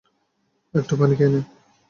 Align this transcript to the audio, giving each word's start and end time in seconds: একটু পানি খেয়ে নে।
একটু 0.73 0.93
পানি 0.99 1.13
খেয়ে 1.15 1.31
নে। 1.33 1.41